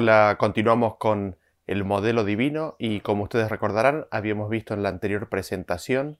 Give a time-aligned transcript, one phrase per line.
[0.00, 5.28] Hola, continuamos con el modelo divino y como ustedes recordarán, habíamos visto en la anterior
[5.28, 6.18] presentación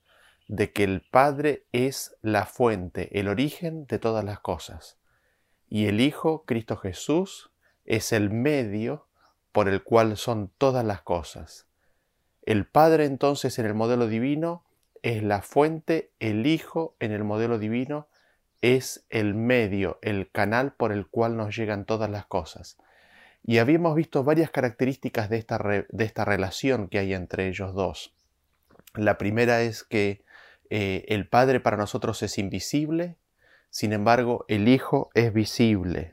[0.48, 4.98] de que el Padre es la fuente, el origen de todas las cosas.
[5.68, 7.52] Y el Hijo, Cristo Jesús,
[7.84, 9.06] es el medio
[9.52, 11.68] por el cual son todas las cosas.
[12.42, 14.64] El Padre entonces en el modelo divino
[15.02, 18.08] es la fuente, el Hijo en el modelo divino
[18.60, 22.76] es el medio, el canal por el cual nos llegan todas las cosas.
[23.48, 28.14] Y habíamos visto varias características de esta, de esta relación que hay entre ellos dos.
[28.94, 30.22] La primera es que
[30.68, 33.16] eh, el Padre para nosotros es invisible,
[33.70, 36.12] sin embargo el Hijo es visible.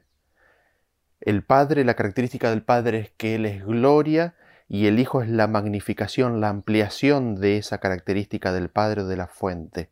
[1.20, 4.36] El Padre, la característica del Padre es que Él es gloria
[4.70, 9.28] y el Hijo es la magnificación, la ampliación de esa característica del Padre de la
[9.28, 9.90] fuente,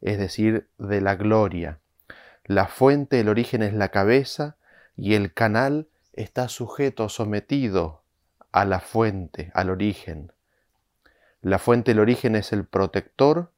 [0.00, 1.78] es decir, de la gloria.
[2.46, 4.56] La fuente, el origen es la cabeza
[4.96, 8.02] y el canal está sujeto, sometido
[8.52, 10.32] a la fuente, al origen.
[11.42, 13.52] La fuente, el origen es el protector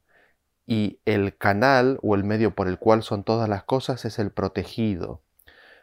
[0.65, 4.31] y el canal o el medio por el cual son todas las cosas es el
[4.31, 5.21] protegido.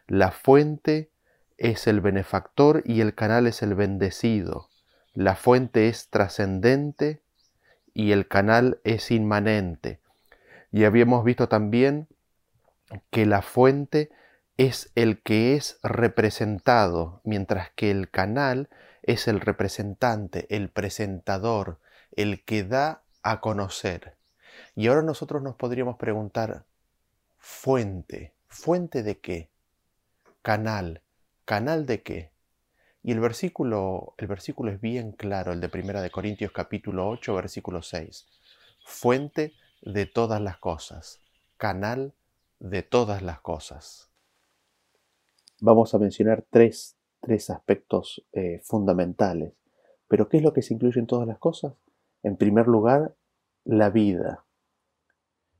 [0.07, 1.11] La fuente
[1.59, 4.71] es el benefactor y el canal es el bendecido.
[5.13, 7.23] La fuente es trascendente
[7.93, 10.01] y el canal es inmanente.
[10.73, 12.09] Y habíamos visto también
[13.11, 14.11] que la fuente
[14.61, 18.69] es el que es representado, mientras que el canal
[19.03, 21.81] es el representante, el presentador,
[22.15, 24.19] el que da a conocer.
[24.77, 26.67] Y ahora nosotros nos podríamos preguntar,
[27.39, 29.49] fuente, fuente de qué?
[30.43, 31.01] Canal,
[31.47, 32.31] canal de qué?
[33.03, 37.35] Y el versículo, el versículo es bien claro, el de Primera de Corintios capítulo 8,
[37.35, 38.27] versículo 6.
[38.85, 41.19] Fuente de todas las cosas,
[41.57, 42.13] canal
[42.59, 44.10] de todas las cosas.
[45.63, 46.97] Vamos a mencionar tres,
[47.51, 49.53] aspectos eh, fundamentales.
[50.09, 51.75] Pero ¿qué es lo que se incluye en todas las cosas?
[52.23, 53.15] En primer lugar,
[53.65, 54.47] la vida.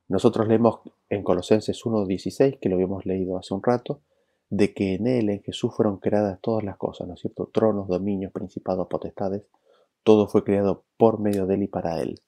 [0.09, 4.01] Nosotros leemos en Colosenses 1.16, que lo habíamos leído hace un rato,
[4.49, 7.51] de que en Él, en Jesús, fueron creadas todas las cosas, ¿no es cierto?
[7.53, 9.43] Tronos, dominios, principados, potestades,
[10.03, 12.21] todo fue creado por medio de Él y para Él.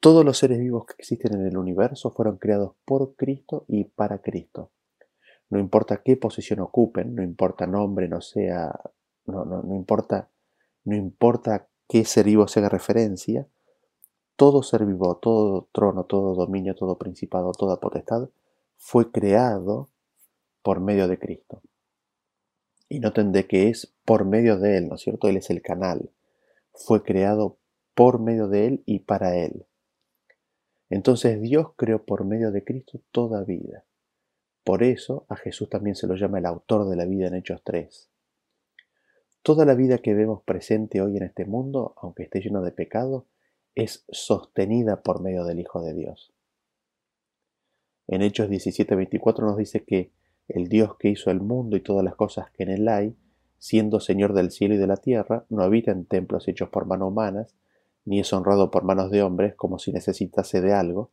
[0.00, 4.18] Todos los seres vivos que existen en el universo fueron creados por Cristo y para
[4.18, 4.70] Cristo.
[5.54, 8.72] No importa qué posición ocupen, no importa nombre, no sea,
[9.24, 10.28] no, no, no importa,
[10.82, 13.46] no importa qué ser vivo se haga referencia,
[14.34, 18.30] todo ser vivo, todo trono, todo dominio, todo principado, toda potestad
[18.78, 19.90] fue creado
[20.60, 21.62] por medio de Cristo.
[22.88, 25.28] Y noten de que es por medio de Él, ¿no es cierto?
[25.28, 26.10] Él es el canal.
[26.72, 27.58] Fue creado
[27.94, 29.66] por medio de Él y para Él.
[30.90, 33.84] Entonces Dios creó por medio de Cristo toda vida.
[34.64, 37.60] Por eso a Jesús también se lo llama el autor de la vida en Hechos
[37.62, 38.08] 3.
[39.42, 43.26] Toda la vida que vemos presente hoy en este mundo, aunque esté lleno de pecado,
[43.74, 46.32] es sostenida por medio del Hijo de Dios.
[48.06, 50.12] En Hechos 17:24 nos dice que
[50.48, 53.14] el Dios que hizo el mundo y todas las cosas que en él hay,
[53.58, 57.08] siendo Señor del cielo y de la tierra, no habita en templos hechos por manos
[57.08, 57.54] humanas,
[58.06, 61.10] ni es honrado por manos de hombres como si necesitase de algo,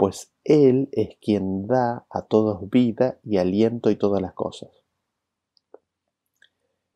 [0.00, 4.70] pues Él es quien da a todos vida y aliento y todas las cosas.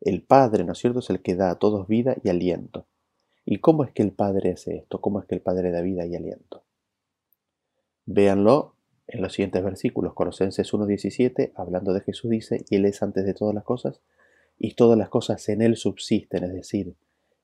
[0.01, 2.87] El Padre, ¿no es cierto?, es el que da a todos vida y aliento.
[3.45, 5.01] ¿Y cómo es que el Padre hace esto?
[5.01, 6.63] ¿Cómo es que el Padre da vida y aliento?
[8.07, 8.73] Véanlo
[9.05, 13.35] en los siguientes versículos, Colosenses 1.17, hablando de Jesús, dice, y Él es antes de
[13.35, 14.01] todas las cosas,
[14.57, 16.95] y todas las cosas en Él subsisten, es decir,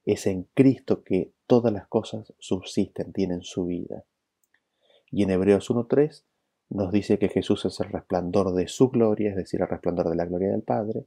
[0.06, 4.06] es en Cristo que todas las cosas subsisten, tienen su vida.
[5.12, 6.24] Y en Hebreos 1.3
[6.70, 10.16] nos dice que Jesús es el resplandor de su gloria, es decir, el resplandor de
[10.16, 11.06] la gloria del Padre,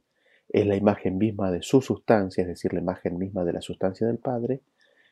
[0.49, 4.05] es la imagen misma de su sustancia, es decir, la imagen misma de la sustancia
[4.05, 4.61] del Padre,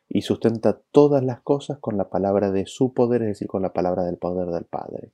[0.07, 3.73] y sustenta todas las cosas con la palabra de su poder, es decir, con la
[3.73, 5.11] palabra del poder del Padre.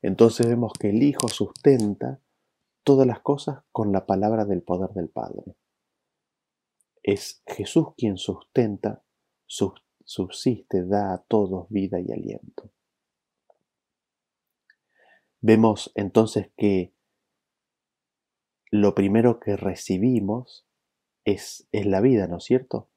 [0.00, 2.20] Entonces vemos que el Hijo sustenta
[2.84, 5.56] todas las cosas con la palabra del poder del Padre.
[7.02, 9.02] Es Jesús quien sustenta,
[9.46, 12.70] subsiste, da a todos vida y aliento.
[15.48, 16.92] Vemos entonces que
[18.72, 20.66] lo primero que recibimos
[21.24, 22.90] es, es la vida, ¿no es cierto?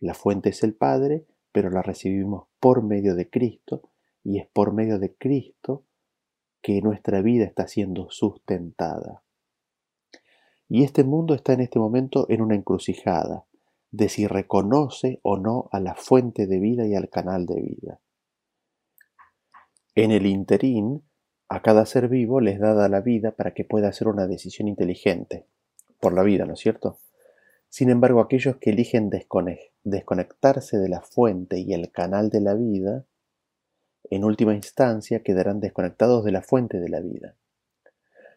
[0.00, 3.92] La fuente es el Padre, pero la recibimos por medio de Cristo
[4.24, 5.84] y es por medio de Cristo
[6.60, 9.22] que nuestra vida está siendo sustentada.
[10.68, 13.46] Y este mundo está en este momento en una encrucijada
[13.92, 18.00] de si reconoce o no a la fuente de vida y al canal de vida.
[19.94, 21.04] En el interín,
[21.54, 25.46] a cada ser vivo les da la vida para que pueda hacer una decisión inteligente.
[26.00, 26.98] por la vida, ¿no es cierto?
[27.68, 29.08] Sin embargo, aquellos que eligen
[29.84, 33.04] desconectarse de la fuente y el canal de la vida,
[34.10, 37.36] en última instancia quedarán desconectados de la fuente de la vida.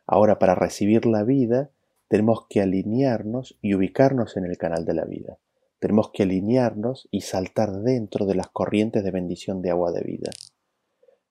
[0.06, 1.72] Ahora, para recibir la vida,
[2.10, 5.40] tenemos que alinearnos y ubicarnos en el canal de la vida.
[5.80, 10.30] Tenemos que alinearnos y saltar dentro de las corrientes de bendición de agua de vida.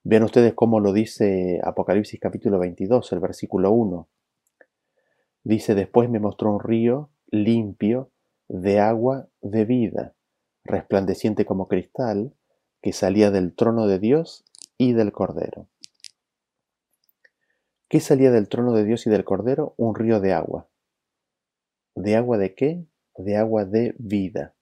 [0.08, 4.08] Vean ustedes cómo lo dice Apocalipsis capítulo 22, el versículo 1.
[5.42, 8.12] Dice, después me mostró un río limpio
[8.46, 10.14] de agua de vida,
[10.62, 12.32] resplandeciente como cristal,
[12.82, 14.44] que salía del trono de Dios
[14.78, 15.66] y del Cordero.
[17.88, 19.74] ¿Qué salía del trono de Dios y del Cordero?
[19.76, 20.68] Un río de agua.
[21.96, 22.86] ¿De agua de qué?
[23.16, 24.54] De agua de vida.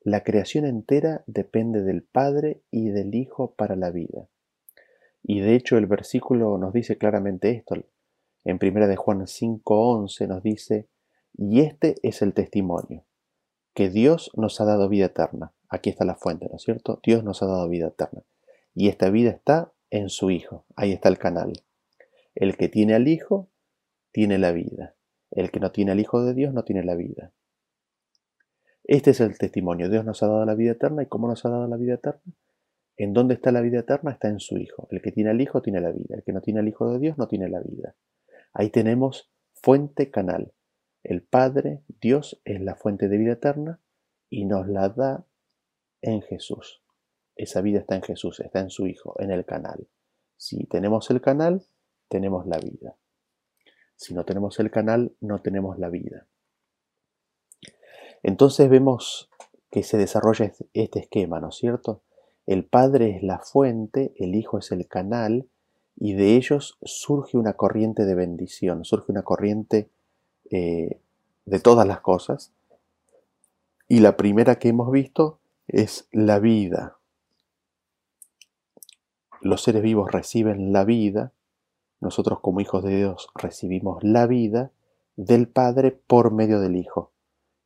[0.00, 4.26] La creación entera depende del Padre y del Hijo para la vida.
[5.22, 7.76] Y de hecho el versículo nos dice claramente esto.
[8.44, 10.88] En 1 de Juan 5:11 nos dice,
[11.34, 13.04] y este es el testimonio,
[13.74, 15.52] que Dios nos ha dado vida eterna.
[15.68, 17.00] Aquí está la fuente, ¿no es cierto?
[17.04, 18.22] Dios nos ha dado vida eterna.
[18.74, 20.64] Y esta vida está en su Hijo.
[20.76, 21.52] Ahí está el canal.
[22.34, 23.48] El que tiene al Hijo,
[24.10, 24.94] tiene la vida.
[25.30, 27.32] El que no tiene al Hijo de Dios, no tiene la vida.
[28.84, 29.88] Este es el testimonio.
[29.88, 31.02] Dios nos ha dado la vida eterna.
[31.02, 32.20] ¿Y cómo nos ha dado la vida eterna?
[32.96, 34.12] ¿En dónde está la vida eterna?
[34.12, 34.88] Está en su Hijo.
[34.90, 36.16] El que tiene al Hijo tiene la vida.
[36.16, 37.96] El que no tiene al Hijo de Dios no tiene la vida.
[38.52, 40.52] Ahí tenemos fuente canal.
[41.02, 43.80] El Padre, Dios, es la fuente de vida eterna
[44.28, 45.26] y nos la da
[46.00, 46.82] en Jesús.
[47.34, 49.88] Esa vida está en Jesús, está en su Hijo, en el canal.
[50.36, 51.64] Si tenemos el canal,
[52.08, 52.96] tenemos la vida.
[53.96, 56.26] Si no tenemos el canal, no tenemos la vida.
[58.22, 59.30] Entonces vemos
[59.70, 62.02] que se desarrolla este esquema, ¿no es cierto?
[62.46, 65.46] El Padre es la fuente, el Hijo es el canal,
[65.96, 69.88] y de ellos surge una corriente de bendición, surge una corriente
[70.50, 71.00] eh,
[71.44, 72.52] de todas las cosas.
[73.88, 76.96] Y la primera que hemos visto es la vida.
[79.40, 81.32] Los seres vivos reciben la vida,
[82.00, 84.72] nosotros como hijos de Dios recibimos la vida
[85.16, 87.12] del Padre por medio del Hijo.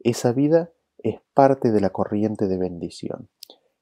[0.00, 3.28] Esa vida es parte de la corriente de bendición.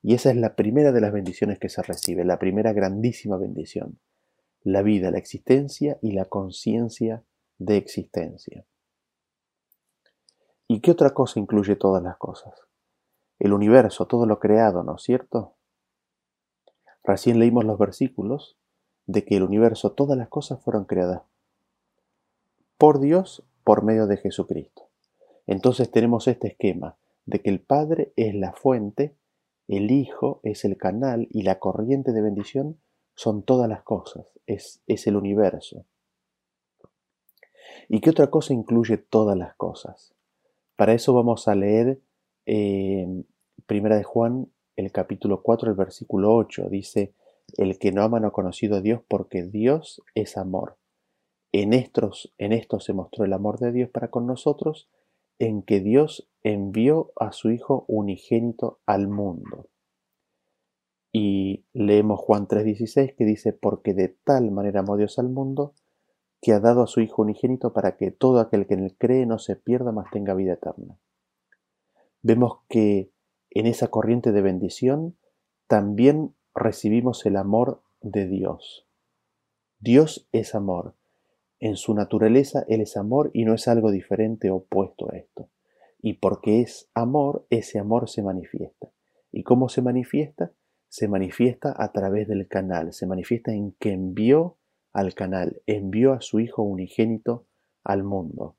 [0.04, 3.98] Y esa es la primera de las bendiciones que se recibe, la primera grandísima bendición.
[4.62, 7.24] La vida, la existencia y la conciencia
[7.56, 8.66] de existencia.
[10.68, 12.52] ¿Y qué otra cosa incluye todas las cosas?
[13.38, 15.54] El universo, todo lo creado, ¿no es cierto?
[17.02, 18.58] Recién leímos los versículos
[19.06, 21.22] de que el universo, todas las cosas fueron creadas
[22.76, 24.90] por Dios por medio de Jesucristo.
[25.46, 29.16] Entonces tenemos este esquema de que el Padre es la fuente,
[29.68, 32.78] el Hijo es el canal y la corriente de bendición
[33.14, 35.84] son todas las cosas, es, es el universo.
[37.88, 40.14] ¿Y qué otra cosa incluye todas las cosas?
[40.76, 42.00] Para eso vamos a leer
[42.46, 43.06] eh,
[43.66, 46.68] Primera de Juan, el capítulo 4, el versículo 8.
[46.68, 47.14] Dice,
[47.56, 50.76] el que no ama no ha conocido a Dios porque Dios es amor.
[51.52, 54.88] En, estos, en esto se mostró el amor de Dios para con nosotros,
[55.44, 59.68] en que Dios envió a su Hijo unigénito al mundo.
[61.12, 65.74] Y leemos Juan 3:16 que dice, porque de tal manera amó Dios al mundo,
[66.40, 69.26] que ha dado a su Hijo unigénito para que todo aquel que en él cree
[69.26, 70.98] no se pierda, mas tenga vida eterna.
[72.22, 73.10] Vemos que
[73.50, 75.16] en esa corriente de bendición
[75.66, 78.86] también recibimos el amor de Dios.
[79.78, 80.94] Dios es amor.
[81.64, 85.48] En su naturaleza Él es amor y no es algo diferente o opuesto a esto.
[85.98, 88.92] Y porque es amor, ese amor se manifiesta.
[89.32, 90.52] ¿Y cómo se manifiesta?
[90.90, 94.58] Se manifiesta a través del canal, se manifiesta en que envió
[94.92, 97.46] al canal, envió a su Hijo unigénito
[97.82, 98.56] al mundo.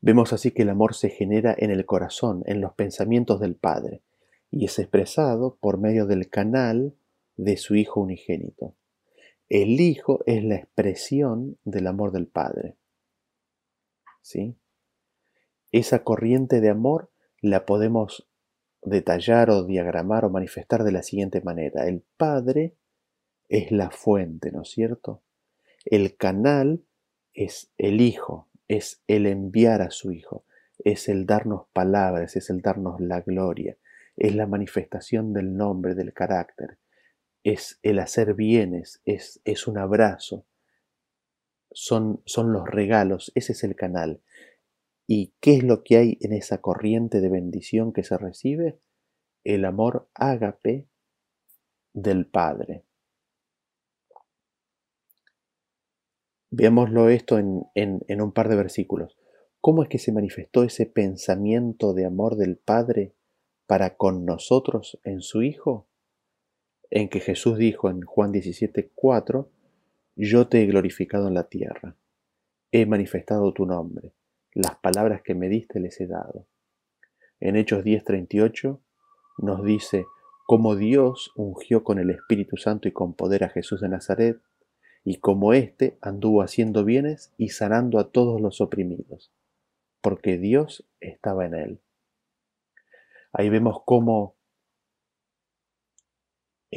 [0.00, 4.02] Vemos así que el amor se genera en el corazón, en los pensamientos del Padre
[4.50, 6.96] y es expresado por medio del canal
[7.36, 8.74] de su Hijo unigénito.
[9.48, 12.76] El Hijo es la expresión del amor del Padre.
[14.20, 14.56] ¿Sí?
[15.70, 18.28] Esa corriente de amor la podemos
[18.82, 21.86] detallar o diagramar o manifestar de la siguiente manera.
[21.86, 22.74] El Padre
[23.48, 25.22] es la fuente, ¿no es cierto?
[25.84, 26.84] El canal
[27.32, 30.44] es el Hijo, es el enviar a su Hijo,
[30.78, 33.76] es el darnos palabras, es el darnos la gloria,
[34.16, 36.78] es la manifestación del nombre, del carácter,
[37.46, 40.44] es el hacer bienes, es, es un abrazo,
[41.70, 44.20] son, son los regalos, ese es el canal.
[45.06, 48.80] ¿Y qué es lo que hay en esa corriente de bendición que se recibe?
[49.44, 50.88] El amor ágape
[51.92, 52.84] del Padre.
[56.50, 59.16] Veámoslo esto en, en, en un par de versículos.
[59.60, 63.14] ¿Cómo es que se manifestó ese pensamiento de amor del Padre
[63.68, 65.86] para con nosotros en su Hijo?
[66.90, 69.50] En que Jesús dijo en Juan 17, 4,
[70.16, 71.96] Yo te he glorificado en la tierra,
[72.70, 74.12] he manifestado tu nombre,
[74.52, 76.46] las palabras que me diste les he dado.
[77.40, 78.80] En Hechos 10:38
[79.38, 80.06] nos dice,
[80.46, 84.40] como Dios ungió con el Espíritu Santo y con poder a Jesús de Nazaret,
[85.02, 89.32] y como éste anduvo haciendo bienes y sanando a todos los oprimidos,
[90.00, 91.80] porque Dios estaba en él.
[93.32, 94.35] Ahí vemos cómo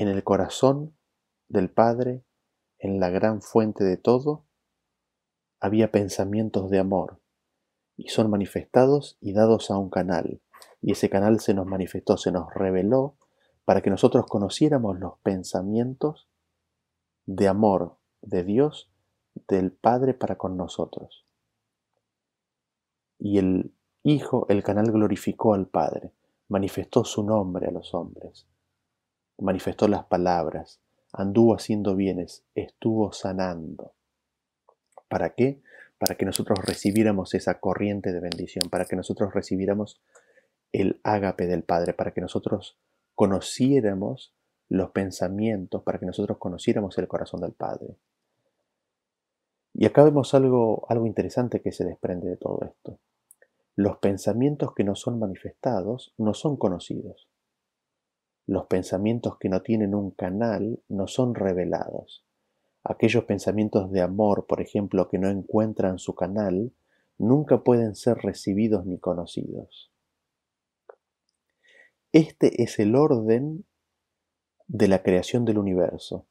[0.02, 0.96] en el corazón
[1.50, 2.24] del Padre,
[2.78, 4.46] en la gran fuente de todo,
[5.60, 7.20] había pensamientos de amor,
[7.98, 10.42] y son manifestados y dados a un canal,
[10.82, 13.18] y ese canal se nos manifestó, se nos reveló
[13.66, 16.30] para que nosotros conociéramos los pensamientos
[17.26, 18.90] de amor de Dios,
[19.50, 21.26] del Padre para con nosotros.
[23.18, 26.14] Y el Hijo, el canal glorificó al Padre,
[26.48, 28.48] manifestó su nombre a los hombres,
[29.40, 30.80] manifestó las palabras,
[31.14, 33.94] anduvo haciendo bienes, estuvo sanando.
[35.08, 35.62] ¿Para qué?
[35.98, 40.00] Para que nosotros recibiéramos esa corriente de bendición, para que nosotros recibiéramos
[40.72, 42.78] el ágape del Padre, para que nosotros
[43.16, 44.34] conociéramos
[44.70, 47.98] los pensamientos, para que nosotros conociéramos el corazón del Padre.
[49.74, 53.00] Y acá vemos algo, algo interesante que se desprende de todo esto.
[53.76, 57.28] Los pensamientos que no son manifestados no son conocidos.
[58.50, 62.26] Los pensamientos que no tienen un canal no son revelados.
[62.84, 66.74] Aquellos pensamientos de amor, por ejemplo, que no encuentran su canal,
[67.20, 69.92] nunca pueden ser recibidos ni conocidos.
[72.12, 73.66] Este es el orden
[74.66, 76.26] de la creación del universo.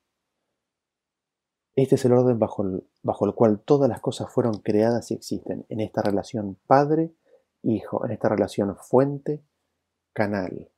[1.76, 5.14] Este es el orden bajo el, bajo el, cual todas las cosas fueron creadas y
[5.14, 10.68] existen, en esta relación Padre-Hijo, en esta relación fuente-canal.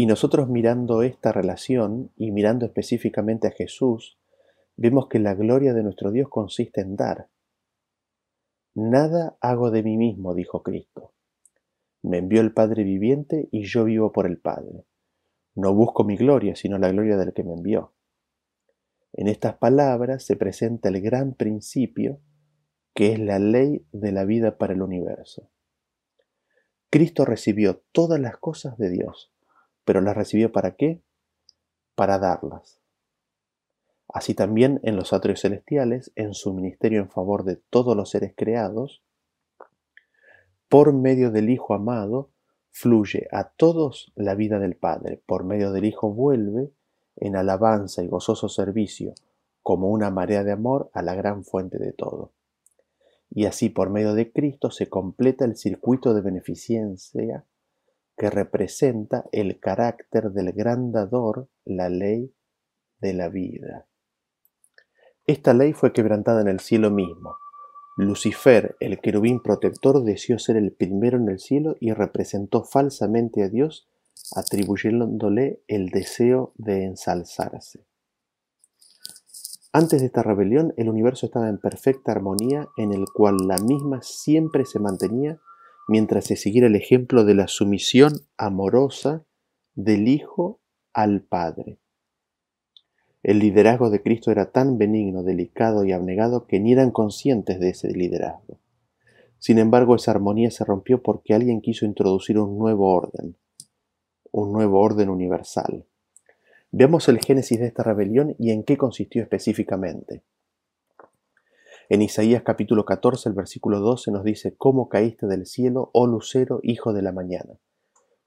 [0.00, 4.18] Y nosotros mirando esta relación y mirando específicamente a Jesús,
[4.74, 7.28] vemos que la gloria de nuestro Dios consiste en dar.
[8.72, 11.12] Nada hago de mí mismo, dijo Cristo.
[12.00, 14.86] Me envió el Padre viviente y yo vivo por el Padre.
[15.54, 17.92] No busco mi gloria, sino la gloria del que me envió.
[19.12, 22.22] En estas palabras se presenta el gran principio
[22.94, 25.50] que es la ley de la vida para el universo.
[26.88, 29.34] Cristo recibió todas las cosas de Dios,
[29.84, 31.00] pero las recibió para qué?
[31.94, 32.80] Para darlas.
[34.12, 38.34] Así también en los atrios celestiales, en su ministerio en favor de todos los seres
[38.36, 39.02] creados,
[40.68, 42.30] por medio del Hijo amado,
[42.70, 46.70] fluye a todos la vida del Padre, por medio del Hijo vuelve
[47.16, 49.14] en alabanza y gozoso servicio,
[49.62, 52.32] como una marea de amor a la gran fuente de todo.
[53.30, 57.44] Y así por medio de Cristo se completa el circuito de beneficencia
[58.20, 62.34] que representa el carácter del gran dador, la ley
[62.98, 63.88] de la vida.
[65.26, 67.38] Esta ley fue quebrantada en el cielo mismo,
[67.96, 73.48] Lucifer, el querubín protector, deseó ser el primero en el cielo y representó falsamente a
[73.48, 73.88] Dios,
[74.36, 77.86] atribuyéndole el deseo de ensalzarse.
[79.72, 84.02] Antes de esta rebelión, el universo estaba en perfecta armonía, en el cual la misma
[84.02, 85.40] siempre se mantenía
[85.88, 89.24] mientras se siguiera el ejemplo de la sumisión amorosa
[89.74, 90.60] del Hijo
[90.92, 91.78] al Padre.
[93.22, 97.70] El liderazgo de Cristo era tan benigno, delicado y abnegado que ni eran conscientes de
[97.70, 98.58] ese liderazgo.
[99.38, 103.36] Sin embargo, esa armonía se rompió porque alguien quiso introducir un nuevo orden,
[104.32, 105.86] un nuevo orden universal.
[106.70, 110.22] Veamos el génesis de esta rebelión y en qué consistió específicamente.
[111.92, 116.60] En Isaías capítulo 14, el versículo 12 nos dice, ¿Cómo caíste del cielo, oh lucero,
[116.62, 117.58] hijo de la mañana?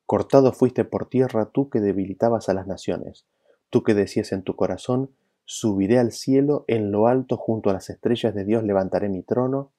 [0.05, 3.25] Cortado fuiste por tierra tú que debilitabas a las naciones
[3.69, 5.15] Tú que decías en tu corazón,
[5.45, 9.71] subiré al cielo, en lo alto junto a las estrellas de Dios levantaré mi trono,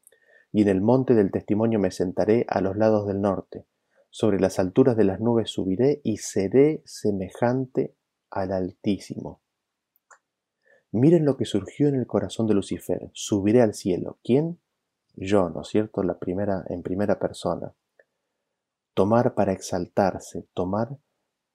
[0.51, 3.67] y en el monte del testimonio me sentaré a los lados del norte.
[4.09, 7.95] Sobre las alturas de las nubes subiré y seré semejante
[8.31, 9.44] al Altísimo.
[10.95, 13.11] Miren lo que surgió en el corazón de Lucifer.
[13.15, 14.21] Subiré al cielo.
[14.23, 14.61] ¿Quién?
[15.17, 16.05] Yo, ¿no es cierto?
[16.05, 17.75] La primera, en primera persona.
[18.95, 20.97] Tomar para exaltarse, tomar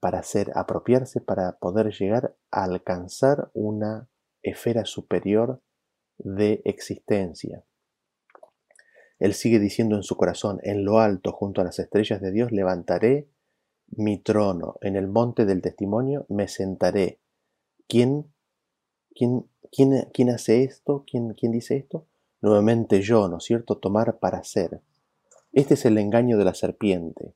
[0.02, 4.10] para hacer apropiarse, para poder llegar a alcanzar una
[4.44, 5.62] esfera superior
[6.18, 7.64] de existencia.
[9.20, 12.52] Él sigue diciendo en su corazón, en lo alto, junto a las estrellas de Dios,
[12.52, 13.30] levantaré
[13.88, 17.22] mi trono, en el monte del testimonio me sentaré.
[17.88, 18.34] ¿Quién,
[19.20, 21.04] quién, quién, quién hace esto?
[21.06, 22.08] ¿Quién, ¿Quién dice esto?
[22.42, 24.82] nuevamente yo, ¿no es cierto?, tomar para ser.
[25.52, 27.34] Este es el engaño de la serpiente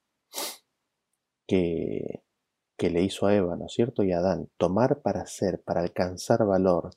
[1.47, 2.23] que,
[2.77, 5.81] que le hizo a Eva, ¿no es cierto?, y a Adán, tomar para ser, para
[5.81, 6.91] alcanzar valor.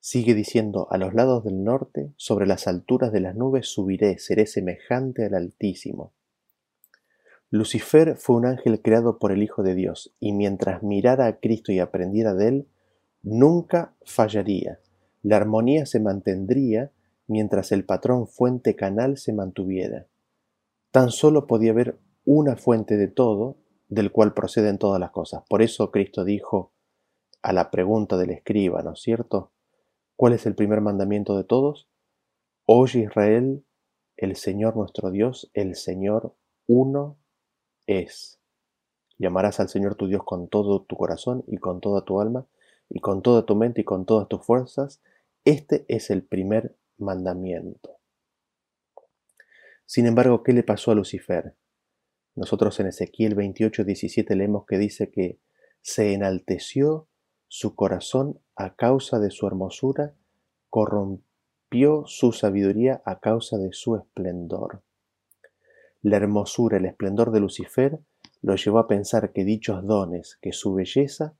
[0.00, 4.46] Sigue diciendo, a los lados del norte, sobre las alturas de las nubes subiré, seré
[4.46, 6.12] semejante al Altísimo.
[7.50, 11.72] Lucifer fue un ángel creado por el Hijo de Dios, y mientras mirara a Cristo
[11.72, 12.68] y aprendiera de él,
[13.24, 14.78] nunca fallaría.
[15.22, 16.92] La armonía se mantendría
[17.26, 20.06] mientras el patrón fuente canal se mantuviera.
[20.92, 23.56] Tan solo podía haber una fuente de todo,
[23.88, 25.42] del cual proceden todas las cosas.
[25.48, 26.72] Por eso Cristo dijo
[27.42, 29.52] a la pregunta del escriba, ¿no es cierto?
[30.16, 31.88] ¿Cuál es el primer mandamiento de todos?
[32.66, 33.64] Oye Israel,
[34.16, 36.34] el Señor nuestro Dios, el Señor
[36.66, 37.18] uno
[37.86, 38.38] es.
[39.18, 42.46] Llamarás al Señor tu Dios con todo tu corazón y con toda tu alma
[42.94, 45.02] y con toda tu mente y con todas tus fuerzas.
[45.44, 47.98] Este es el primer mandamiento.
[49.84, 51.56] Sin embargo, ¿qué le pasó a Lucifer?
[52.36, 55.40] Nosotros en Ezequiel 28, 17 leemos que dice que
[55.82, 57.08] se enalteció
[57.48, 60.14] su corazón a causa de su hermosura,
[60.70, 64.82] corrompió su sabiduría a causa de su esplendor.
[66.00, 67.98] La hermosura, el esplendor de Lucifer
[68.40, 71.36] lo llevó a pensar que dichos dones, que su belleza,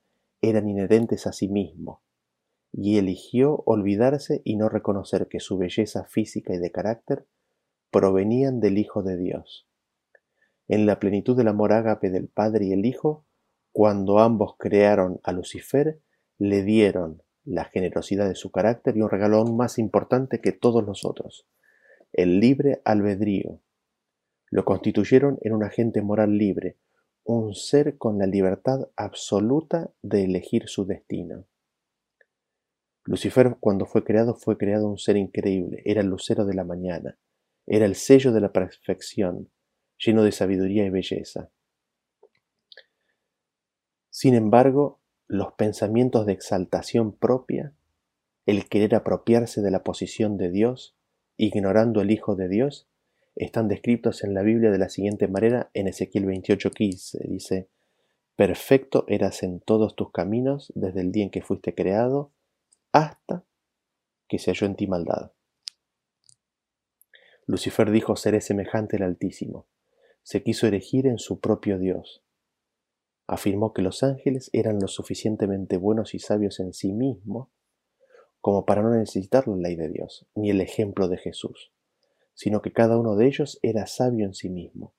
[0.49, 2.03] eran inherentes a sí mismo,
[2.73, 7.27] y eligió olvidarse y no reconocer que su belleza física y de carácter
[7.91, 9.69] provenían del Hijo de Dios.
[10.67, 13.27] En la plenitud del amor ágape del Padre y el Hijo,
[13.73, 16.01] cuando ambos crearon a Lucifer,
[16.39, 20.85] le dieron la generosidad de su carácter y un regalo aún más importante que todos
[20.85, 21.47] los otros,
[22.13, 23.61] el libre albedrío,
[24.51, 26.77] lo constituyeron en un agente moral libre,
[27.25, 31.47] un ser con la libertad absoluta de elegir su destino.
[33.05, 37.19] Lucifer cuando fue creado fue creado un ser increíble, era el lucero de la mañana,
[37.67, 39.51] era el sello de la perfección,
[39.99, 41.51] lleno de sabiduría y belleza.
[44.11, 47.75] Sin embargo, los pensamientos de exaltación propia,
[48.47, 50.97] el querer apropiarse de la posición de Dios,
[51.37, 52.89] ignorando el Hijo de Dios,
[53.37, 57.29] están descritos en la Biblia de la siguiente manera en Ezequiel 28:15.
[57.29, 57.69] Dice,
[58.37, 62.33] Perfecto eras en todos tus caminos desde el día en que fuiste creado
[62.93, 63.45] hasta
[64.29, 65.33] que se halló en ti maldad.
[67.47, 69.67] Lucifer dijo, seré semejante al Altísimo.
[70.23, 72.25] Se quiso erigir en su propio Dios.
[73.27, 77.49] Afirmó que los ángeles eran lo suficientemente buenos y sabios en sí mismos
[78.41, 81.74] como para no necesitar la ley de Dios, ni el ejemplo de Jesús
[82.35, 84.95] sino que cada uno de ellos era sabio en sí mismo,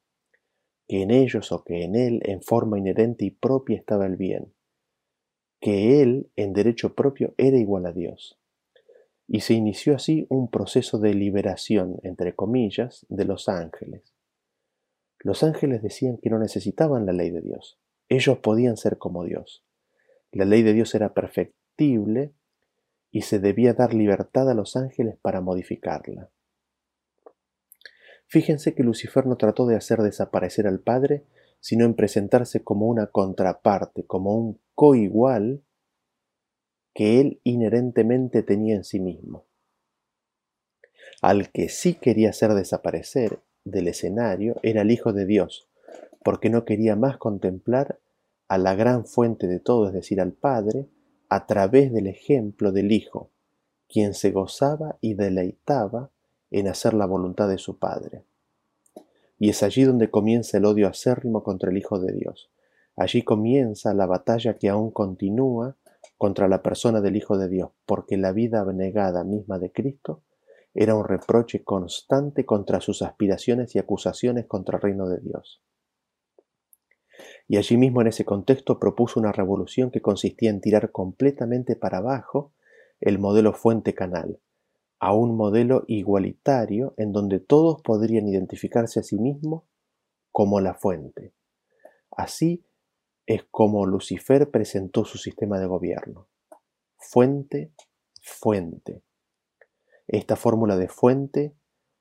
[0.87, 4.53] que en ellos o que en él en forma inherente y propia estaba el bien,
[5.59, 8.39] que él en derecho propio era igual a Dios.
[9.27, 14.13] Y se inició así un proceso de liberación, entre comillas, de los ángeles.
[15.19, 19.63] Los ángeles decían que no necesitaban la ley de Dios, ellos podían ser como Dios.
[20.31, 22.33] La ley de Dios era perfectible
[23.11, 26.29] y se debía dar libertad a los ángeles para modificarla.
[28.27, 31.25] Fíjense que Lucifer no trató de hacer desaparecer al Padre,
[31.59, 35.63] sino en presentarse como una contraparte, como un coigual
[36.93, 39.45] que él inherentemente tenía en sí mismo.
[41.21, 45.67] Al que sí quería hacer desaparecer del escenario era el Hijo de Dios,
[46.23, 47.99] porque no quería más contemplar
[48.47, 50.87] a la gran fuente de todo, es decir, al Padre,
[51.29, 53.31] a través del ejemplo del Hijo,
[53.87, 56.11] quien se gozaba y deleitaba
[56.51, 58.23] en hacer la voluntad de su Padre.
[59.37, 62.49] Y es allí donde comienza el odio acérrimo contra el Hijo de Dios.
[62.95, 65.75] Allí comienza la batalla que aún continúa
[66.17, 70.21] contra la persona del Hijo de Dios, porque la vida abnegada misma de Cristo
[70.73, 75.61] era un reproche constante contra sus aspiraciones y acusaciones contra el reino de Dios.
[77.47, 81.99] Y allí mismo en ese contexto propuso una revolución que consistía en tirar completamente para
[81.99, 82.53] abajo
[82.99, 84.39] el modelo fuente-canal,
[85.05, 89.61] a un modelo igualitario en donde todos podrían identificarse a sí mismos
[90.31, 91.31] como la fuente.
[92.09, 92.65] Así
[93.27, 96.27] es como Lucifer presentó su sistema de gobierno.
[96.97, 97.71] Fuente,
[98.19, 99.03] fuente.
[100.07, 101.55] Esta fórmula de fuente,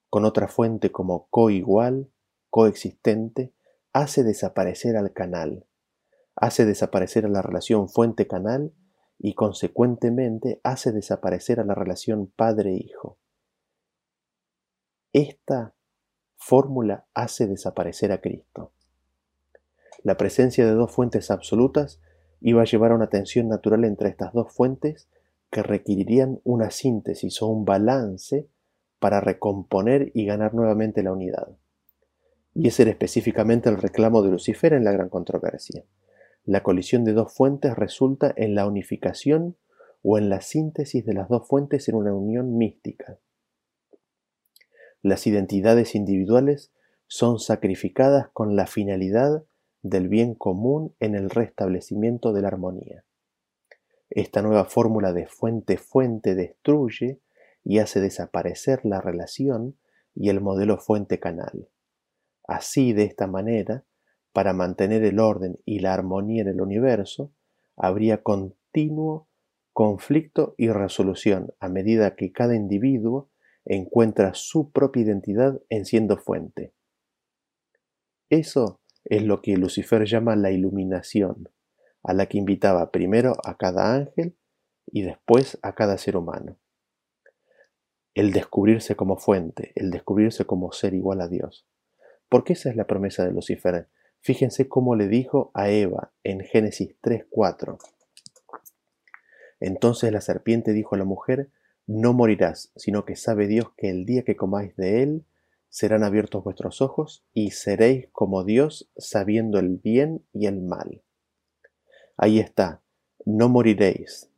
[0.08, 2.10] con otra fuente como coigual,
[2.48, 3.52] coexistente,
[3.92, 5.66] hace desaparecer al canal,
[6.36, 8.72] hace desaparecer a la relación fuente-canal
[9.18, 13.18] y consecuentemente hace desaparecer a la relación padre-hijo.
[15.12, 15.74] Esta
[16.36, 18.72] fórmula hace desaparecer a Cristo.
[20.02, 22.00] La presencia de dos fuentes absolutas
[22.40, 25.08] iba a llevar a una tensión natural entre estas dos fuentes
[25.50, 28.48] que requerirían una síntesis o un balance
[28.98, 31.48] para recomponer y ganar nuevamente la unidad.
[32.54, 35.84] Y ese era específicamente el reclamo de Lucifer en la gran controversia.
[36.44, 39.56] La colisión de dos fuentes resulta en la unificación
[40.02, 43.18] o en la síntesis de las dos fuentes en una unión mística.
[45.00, 46.72] Las identidades individuales
[47.06, 49.44] son sacrificadas con la finalidad
[49.82, 53.04] del bien común en el restablecimiento de la armonía.
[54.10, 57.20] Esta nueva fórmula de fuente-fuente destruye
[57.64, 59.76] y hace desaparecer la relación
[60.14, 61.68] y el modelo fuente-canal.
[62.46, 63.84] Así, de esta manera,
[64.34, 67.32] para mantener el orden y la armonía en el universo,
[67.76, 69.28] habría continuo
[69.72, 73.30] conflicto y resolución a medida que cada individuo
[73.64, 76.74] encuentra su propia identidad en siendo fuente.
[78.28, 81.48] Eso es lo que Lucifer llama la iluminación,
[82.02, 84.36] a la que invitaba primero a cada ángel
[84.86, 86.58] y después a cada ser humano.
[88.14, 91.66] El descubrirse como fuente, el descubrirse como ser igual a Dios.
[92.28, 93.88] Porque esa es la promesa de Lucifer.
[94.24, 97.76] Fíjense cómo le dijo a Eva en Génesis 3:4.
[99.60, 101.50] Entonces la serpiente dijo a la mujer,
[101.86, 105.26] no morirás, sino que sabe Dios que el día que comáis de él,
[105.68, 111.02] serán abiertos vuestros ojos y seréis como Dios sabiendo el bien y el mal.
[112.16, 112.80] Ahí está,
[113.26, 114.30] no moriréis.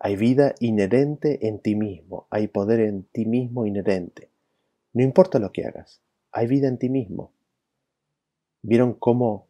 [0.00, 4.32] Hay vida inherente en ti mismo, hay poder en ti mismo inherente.
[4.92, 7.37] No importa lo que hagas, hay vida en ti mismo.
[8.62, 9.48] ¿Vieron cómo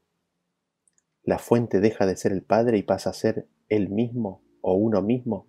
[1.23, 5.03] la fuente deja de ser el Padre y pasa a ser él mismo o uno
[5.03, 5.47] mismo?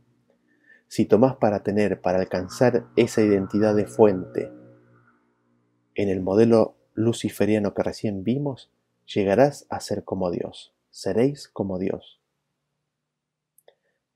[0.88, 4.52] Si tomás para tener, para alcanzar esa identidad de fuente,
[5.95, 8.72] en el modelo luciferiano que recién vimos,
[9.06, 12.22] llegarás a ser como Dios, seréis como Dios.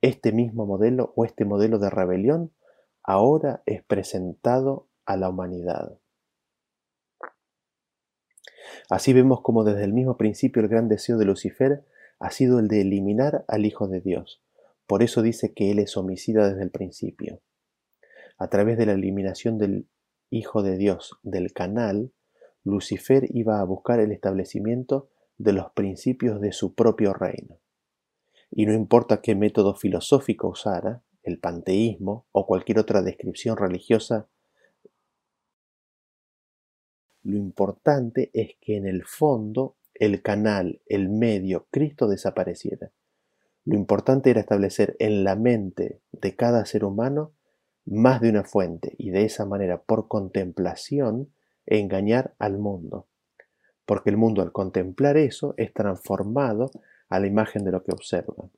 [0.00, 2.52] Este mismo modelo o este modelo de rebelión
[3.02, 5.98] ahora es presentado a la humanidad.
[8.88, 11.84] Así vemos como desde el mismo principio el gran deseo de Lucifer
[12.18, 14.42] ha sido el de eliminar al Hijo de Dios.
[14.86, 17.40] Por eso dice que Él es homicida desde el principio.
[18.38, 19.88] A través de la eliminación del
[20.30, 22.12] Hijo de Dios del canal,
[22.64, 27.60] Lucifer iba a buscar el establecimiento de los principios de su propio reino.
[28.50, 34.28] Y no importa qué método filosófico usara, el panteísmo o cualquier otra descripción religiosa
[37.24, 42.92] lo importante es que en el fondo el canal, el medio, Cristo desapareciera.
[43.64, 47.32] Lo importante era establecer en la mente de cada ser humano
[47.86, 51.32] más de una fuente y de esa manera, por contemplación,
[51.64, 53.08] engañar al mundo.
[53.86, 56.70] Porque el mundo al contemplar eso es transformado
[57.08, 58.50] a la imagen de lo que observa.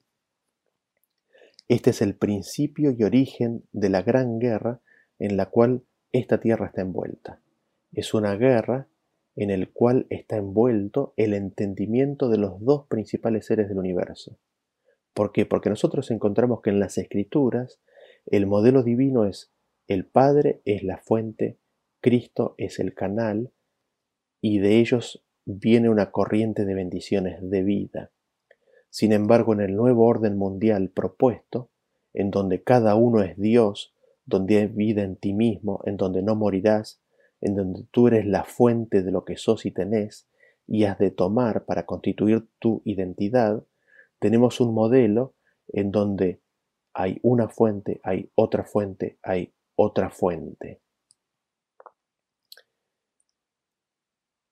[1.69, 4.81] Este es el principio y origen de la gran guerra
[5.19, 7.41] en la cual esta tierra está envuelta.
[7.93, 8.89] Es una guerra
[9.35, 14.39] en el cual está envuelto el entendimiento de los dos principales seres del universo.
[15.13, 15.47] ¿Por qué?
[15.47, 17.81] Porque nosotros encontramos que en las escrituras
[18.27, 19.53] el modelo divino es
[19.89, 21.59] el Padre es la fuente,
[22.01, 23.53] Cristo es el canal
[24.41, 28.11] y de ellos viene una corriente de bendiciones de vida.
[28.91, 31.71] Sin embargo, en el nuevo orden mundial propuesto,
[32.15, 33.95] en donde cada uno es Dios,
[34.25, 37.01] donde hay vida en ti mismo, en donde no morirás,
[37.41, 40.29] en donde tú eres la fuente de lo que sos y tenés
[40.67, 43.65] y has de tomar para constituir tu identidad,
[44.19, 45.35] tenemos un modelo
[45.69, 46.41] en donde
[46.93, 50.81] hay una fuente, hay otra fuente, hay otra fuente.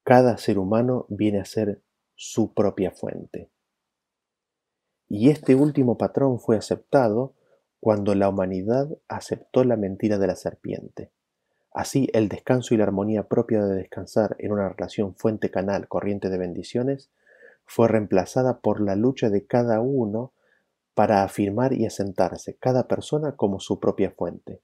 [0.05, 1.83] Cada ser humano viene a ser
[2.15, 3.51] su propia fuente.
[5.09, 7.35] Y este último patrón fue aceptado
[7.81, 11.13] cuando la humanidad aceptó la mentira de la serpiente.
[11.75, 16.39] Así, el descanso y la armonía propia de descansar en una relación fuente-canal corriente de
[16.39, 17.11] bendiciones
[17.67, 20.33] fue reemplazada por la lucha de cada uno
[20.95, 24.61] para afirmar y asentarse cada persona como su propia fuente.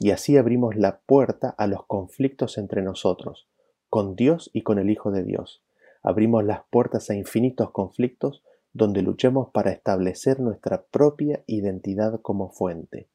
[0.00, 3.46] Y así abrimos la puerta a los conflictos entre nosotros,
[3.88, 5.62] con Dios y con el Hijo de Dios.
[6.02, 13.08] Abrimos las puertas a infinitos conflictos donde luchemos para establecer nuestra propia identidad como fuente.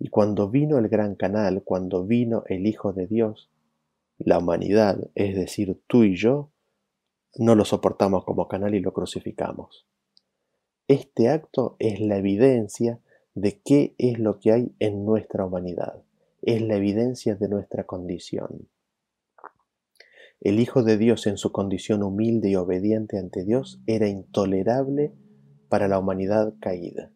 [0.00, 3.50] Y cuando vino el gran canal, cuando vino el Hijo de Dios,
[4.16, 6.50] la humanidad, es decir, tú y yo,
[7.36, 9.86] no lo soportamos como canal y lo crucificamos.
[10.88, 12.98] Este acto es la evidencia
[13.34, 16.02] de qué es lo que hay en nuestra humanidad,
[16.40, 18.70] es la evidencia de nuestra condición.
[20.40, 25.12] El Hijo de Dios en su condición humilde y obediente ante Dios era intolerable
[25.68, 27.12] para la humanidad caída.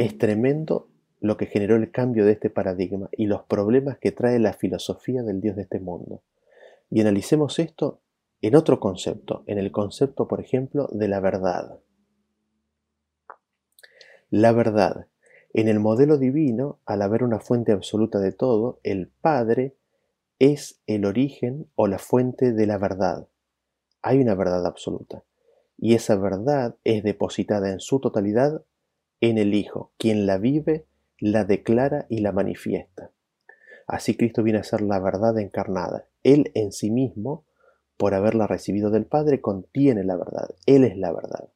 [0.00, 0.88] Es tremendo
[1.20, 5.22] lo que generó el cambio de este paradigma y los problemas que trae la filosofía
[5.22, 6.22] del Dios de este mundo.
[6.88, 8.00] Y analicemos esto
[8.40, 11.80] en otro concepto, en el concepto, por ejemplo, de la verdad.
[14.30, 15.06] La verdad.
[15.52, 19.76] En el modelo divino, al haber una fuente absoluta de todo, el Padre
[20.38, 23.28] es el origen o la fuente de la verdad.
[24.00, 25.24] Hay una verdad absoluta.
[25.76, 28.64] Y esa verdad es depositada en su totalidad
[29.20, 30.86] en el Hijo, quien la vive,
[31.18, 33.10] la declara y la manifiesta.
[33.86, 36.06] Así Cristo viene a ser la verdad encarnada.
[36.22, 37.44] Él en sí mismo,
[37.96, 40.54] por haberla recibido del Padre, contiene la verdad.
[40.66, 41.48] Él es la verdad.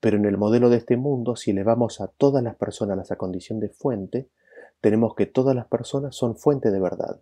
[0.00, 3.16] Pero en el modelo de este mundo, si elevamos a todas las personas a esa
[3.16, 4.28] condición de fuente,
[4.80, 7.20] tenemos que todas las personas son fuente de verdad.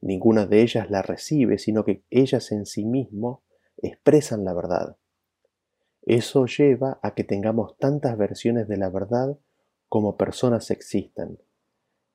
[0.00, 3.42] Ninguna de ellas la recibe, sino que ellas en sí mismo
[3.76, 4.96] expresan la verdad.
[6.02, 9.38] Eso lleva a que tengamos tantas versiones de la verdad
[9.88, 11.38] como personas existan.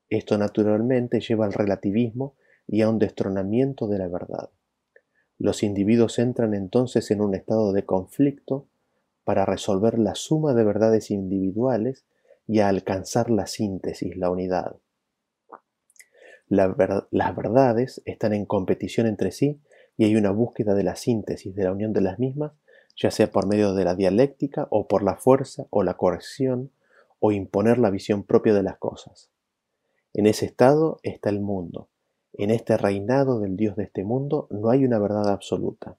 [0.10, 2.36] Esto naturalmente lleva al relativismo
[2.68, 4.50] y a un destronamiento de la verdad.
[5.38, 8.68] Los individuos entran entonces en un estado de conflicto
[9.24, 12.06] para resolver la suma de verdades individuales
[12.48, 14.78] y a alcanzar la síntesis, la unidad.
[16.50, 19.62] las verdades están en competición entre sí
[19.98, 22.54] y hay una búsqueda de la síntesis, de la unión de las mismas,
[22.98, 26.72] ya sea por medio de la dialéctica o por la fuerza o la corrección
[27.20, 29.30] o imponer la visión propia de las cosas.
[30.14, 31.90] En ese estado está el mundo.
[32.34, 35.98] En este reinado del Dios de este mundo no hay una verdad absoluta.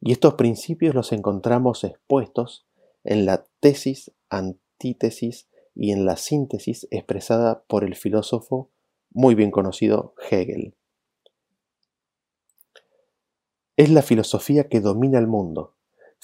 [0.00, 2.66] Y estos principios los encontramos expuestos
[3.04, 8.70] en la tesis, antítesis y en la síntesis expresada por el filósofo
[9.10, 10.74] muy bien conocido Hegel.
[13.76, 15.74] Es la filosofía que domina el mundo,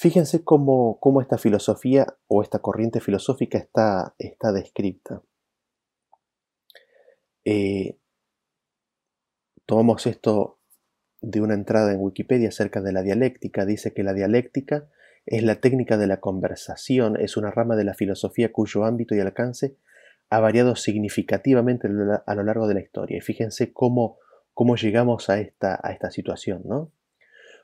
[0.01, 5.25] Fíjense cómo, esta filosofía o esta corriente filosófica está, está descrita.
[7.45, 7.99] Eh,
[9.67, 10.61] tomamos esto
[11.21, 13.67] de una entrada en Wikipedia acerca de la dialéctica.
[13.67, 14.89] Dice que la dialéctica
[15.27, 19.21] es la técnica de la conversación, es una rama de la filosofía cuyo ámbito y
[19.21, 19.79] alcance
[20.31, 21.89] ha variado significativamente
[22.25, 23.19] a lo largo de la historia.
[23.19, 24.19] Y fíjense cómo,
[24.55, 26.63] cómo llegamos a esta, a esta situación.
[26.67, 26.93] ¿no?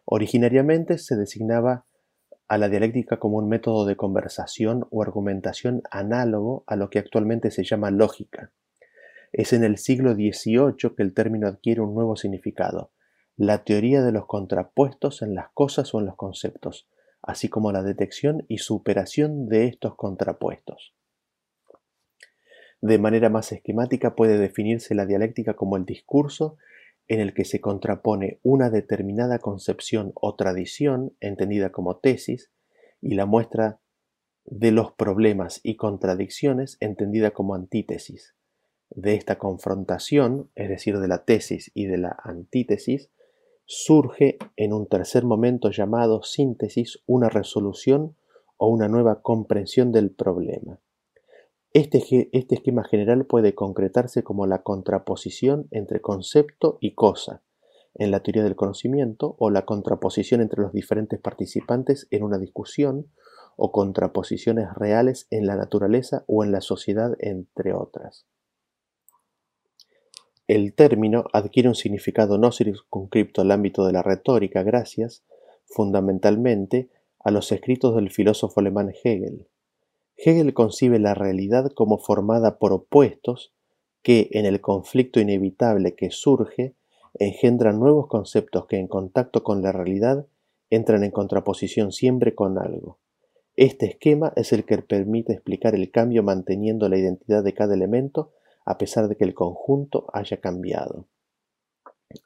[0.05, 1.87] Originariamente se designaba
[2.48, 7.50] a la dialéctica como un método de conversación o argumentación análogo a lo que actualmente
[7.50, 8.52] se llama lógica.
[9.33, 12.92] Es en el siglo XVIII que el término adquiere un nuevo significado,
[13.37, 16.88] la teoría de los contrapuestos en las cosas o en los conceptos,
[17.22, 20.94] así como la detección y superación de estos contrapuestos.
[22.80, 26.59] De manera más esquemática puede definirse la dialéctica como el discurso
[27.09, 32.51] en el que se contrapone una determinada concepción o tradición, entendida como tesis,
[33.01, 33.81] y la muestra
[34.45, 38.35] de los problemas y contradicciones, entendida como antítesis.
[38.90, 43.11] De esta confrontación, es decir, de la tesis y de la antítesis,
[43.67, 48.17] surge en un tercer momento llamado síntesis una resolución
[48.57, 50.81] o una nueva comprensión del problema.
[51.74, 57.42] Este, este, esquema general puede concretarse como la contraposición entre concepto y cosa
[57.96, 63.10] en la teoría del conocimiento o la contraposición entre los diferentes participantes en una discusión
[63.56, 68.24] o contraposiciones reales en la naturaleza o en la sociedad, entre otras.
[70.46, 75.24] El término adquiere un significado no circunscripto al ámbito de la retórica gracias,
[75.64, 79.48] fundamentalmente, a los escritos del filósofo alemán Hegel.
[80.16, 83.53] Hegel concibe la realidad como formada por opuestos
[84.03, 86.74] que, en el conflicto inevitable que surge,
[87.18, 90.27] engendran nuevos conceptos que en contacto con la realidad
[90.70, 92.98] entran en contraposición siempre con algo.
[93.57, 98.33] Este esquema es el que permite explicar el cambio manteniendo la identidad de cada elemento
[98.64, 101.07] a pesar de que el conjunto haya cambiado.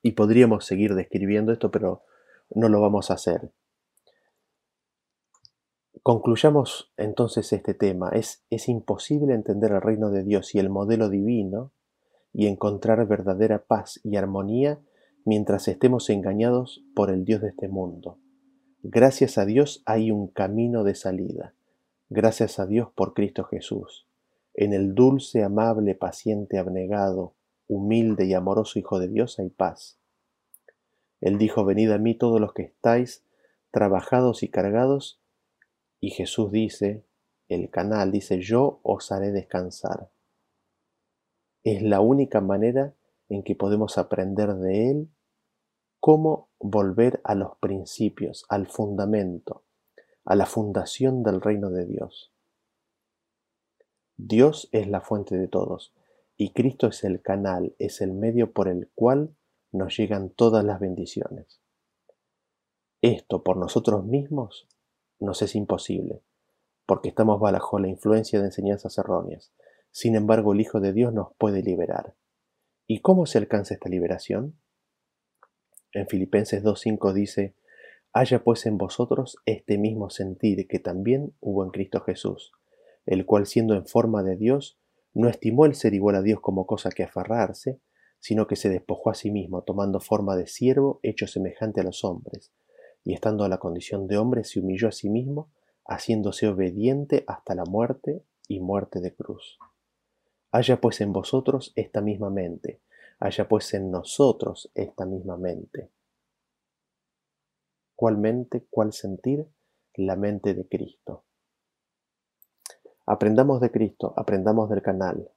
[0.03, 2.03] Y podríamos seguir describiendo esto, pero
[2.55, 3.51] no lo vamos a hacer.
[6.03, 8.11] Concluyamos entonces este tema.
[8.11, 11.73] Es, es imposible entender el reino de Dios y el modelo divino
[12.33, 14.81] y encontrar verdadera paz y armonía
[15.25, 18.19] mientras estemos engañados por el Dios de este mundo.
[18.83, 21.55] Gracias a Dios hay un camino de salida.
[22.09, 24.07] Gracias a Dios por Cristo Jesús.
[24.55, 27.35] En el dulce, amable, paciente, abnegado,
[27.67, 29.99] humilde y amoroso Hijo de Dios hay paz.
[31.21, 33.25] Él dijo, venid a mí todos los que estáis
[33.71, 35.21] trabajados y cargados,
[36.01, 37.05] y Jesús dice,
[37.49, 40.11] el canal dice, yo os haré descansar.
[41.65, 42.95] Es la única manera
[43.29, 45.09] en que podemos aprender de Él
[46.01, 49.65] cómo volver a los principios, al fundamento,
[50.25, 52.33] a la fundación del reino de Dios.
[54.17, 55.95] Dios es la fuente de todos,
[56.37, 59.35] y Cristo es el canal, es el medio por el cual
[59.73, 61.61] nos llegan todas las bendiciones.
[63.01, 64.69] Esto por nosotros mismos
[65.21, 66.23] nos es imposible,
[66.87, 69.53] porque estamos bajo la influencia de enseñanzas erróneas.
[69.91, 72.15] Sin embargo, el Hijo de Dios nos puede liberar.
[72.87, 74.59] ¿Y cómo se alcanza esta liberación?
[75.93, 77.55] En Filipenses 2.5 dice,
[78.13, 82.53] Haya pues en vosotros este mismo sentir que también hubo en Cristo Jesús,
[83.07, 84.79] el cual siendo en forma de Dios,
[85.15, 87.81] no estimó el ser igual a Dios como cosa que aferrarse,
[88.21, 92.05] sino que se despojó a sí mismo, tomando forma de siervo hecho semejante a los
[92.05, 92.53] hombres,
[93.09, 95.49] y estando a la condición de hombre se humilló a sí mismo,
[95.87, 99.59] haciéndose obediente hasta la muerte y muerte de cruz.
[100.51, 102.83] Haya pues en vosotros esta misma mente,
[103.19, 105.91] haya pues en nosotros esta misma mente.
[107.97, 109.49] ¿Cuál mente, cuál sentir?
[109.95, 111.25] La mente de Cristo.
[113.07, 115.31] Aprendamos de Cristo, aprendamos del canal.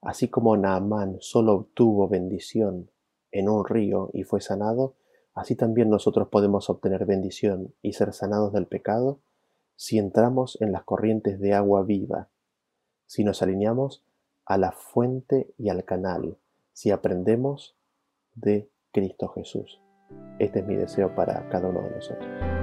[0.00, 2.90] Así como Naamán solo obtuvo bendición
[3.32, 4.94] en un río y fue sanado,
[5.38, 9.20] así también nosotros podemos obtener bendición y ser sanados del pecado
[9.76, 12.28] si entramos en las corrientes de agua viva,
[13.06, 14.04] si nos alineamos
[14.44, 16.36] a la fuente y al canal,
[16.72, 17.76] si aprendemos
[18.34, 19.80] de Cristo Jesús.
[20.40, 22.57] Este es mi deseo para cada uno de nosotros.